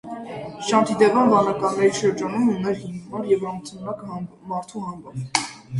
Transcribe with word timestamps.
Շանթիդևան 0.69 1.29
վանականների 1.33 1.91
շրջանում 1.99 2.49
ուներ 2.57 2.83
հիմար 2.87 3.31
և 3.35 3.47
անընդունակ 3.53 4.05
մարդու 4.09 4.89
համբավ։ 4.91 5.43